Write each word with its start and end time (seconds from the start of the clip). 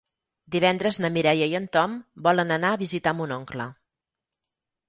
Divendres 0.53 0.97
na 1.03 1.11
Mireia 1.17 1.49
i 1.51 1.53
en 1.59 1.69
Tom 1.77 1.93
volen 2.29 2.57
anar 2.57 2.73
a 2.77 2.81
visitar 2.87 3.15
mon 3.21 3.37
oncle. 3.39 3.69